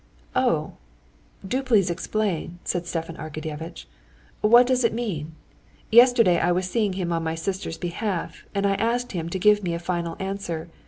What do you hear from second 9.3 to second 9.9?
give me a